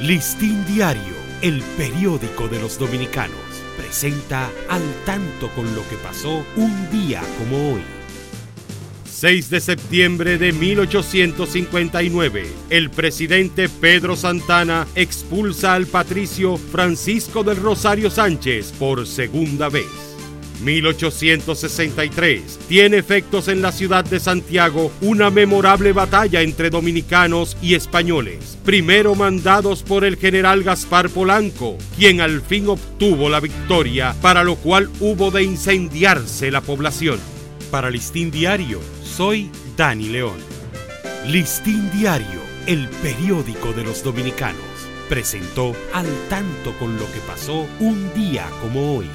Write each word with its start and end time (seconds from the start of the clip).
Listín 0.00 0.64
Diario, 0.66 1.14
el 1.40 1.62
periódico 1.78 2.48
de 2.48 2.60
los 2.60 2.78
dominicanos, 2.78 3.38
presenta 3.78 4.50
al 4.68 4.82
tanto 5.06 5.48
con 5.54 5.74
lo 5.74 5.88
que 5.88 5.96
pasó 5.96 6.44
un 6.56 6.90
día 6.90 7.22
como 7.38 7.72
hoy. 7.72 7.80
6 9.06 9.48
de 9.48 9.60
septiembre 9.60 10.36
de 10.36 10.52
1859, 10.52 12.46
el 12.68 12.90
presidente 12.90 13.70
Pedro 13.70 14.16
Santana 14.16 14.86
expulsa 14.94 15.72
al 15.72 15.86
patricio 15.86 16.58
Francisco 16.58 17.42
del 17.42 17.56
Rosario 17.56 18.10
Sánchez 18.10 18.72
por 18.72 19.06
segunda 19.06 19.70
vez. 19.70 20.05
1863 20.60 22.58
tiene 22.68 22.98
efectos 22.98 23.48
en 23.48 23.62
la 23.62 23.72
ciudad 23.72 24.04
de 24.04 24.20
Santiago 24.20 24.90
una 25.00 25.30
memorable 25.30 25.92
batalla 25.92 26.42
entre 26.42 26.70
dominicanos 26.70 27.56
y 27.62 27.74
españoles, 27.74 28.58
primero 28.64 29.14
mandados 29.14 29.82
por 29.82 30.04
el 30.04 30.16
general 30.16 30.62
Gaspar 30.62 31.08
Polanco, 31.10 31.76
quien 31.96 32.20
al 32.20 32.40
fin 32.42 32.68
obtuvo 32.68 33.28
la 33.28 33.40
victoria, 33.40 34.14
para 34.20 34.44
lo 34.44 34.56
cual 34.56 34.90
hubo 35.00 35.30
de 35.30 35.42
incendiarse 35.42 36.50
la 36.50 36.60
población. 36.60 37.18
Para 37.70 37.90
Listín 37.90 38.30
Diario, 38.30 38.80
soy 39.02 39.50
Dani 39.76 40.08
León. 40.08 40.38
Listín 41.26 41.90
Diario, 41.90 42.40
el 42.66 42.88
periódico 43.02 43.72
de 43.72 43.84
los 43.84 44.02
dominicanos, 44.02 44.60
presentó 45.08 45.74
al 45.92 46.06
tanto 46.28 46.72
con 46.78 46.96
lo 46.96 47.06
que 47.12 47.20
pasó 47.26 47.66
un 47.80 48.12
día 48.14 48.48
como 48.60 48.96
hoy. 48.96 49.06